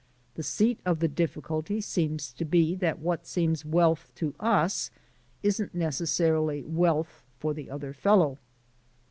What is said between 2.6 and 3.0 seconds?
that